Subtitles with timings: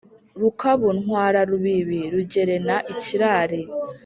[0.41, 3.61] rukabu ntwara rubibi rugerna ikirari